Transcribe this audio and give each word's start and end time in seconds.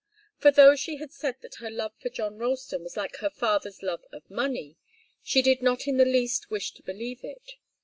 For 0.39 0.49
though 0.49 0.75
she 0.75 0.95
had 0.95 1.11
said 1.13 1.35
that 1.43 1.57
her 1.59 1.69
love 1.69 1.93
for 2.01 2.09
John 2.09 2.39
Ralston 2.39 2.81
was 2.81 2.97
like 2.97 3.17
her 3.17 3.29
father's 3.29 3.83
love 3.83 4.03
of 4.11 4.27
money, 4.31 4.75
she 5.21 5.43
did 5.43 5.61
not 5.61 5.85
in 5.87 5.97
the 5.97 6.05
least 6.05 6.49
wish 6.49 6.71
to 6.73 6.81
believe 6.81 7.23
it. 7.23 7.51